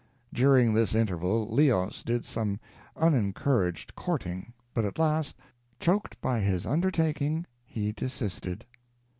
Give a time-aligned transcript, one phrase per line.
[0.33, 2.59] During this interval Leos did some
[2.95, 5.37] unencouraged courting, but at last,
[5.79, 8.65] "choked by his undertaking," he desisted.